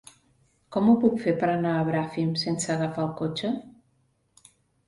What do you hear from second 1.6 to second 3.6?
a Bràfim sense agafar el cotxe?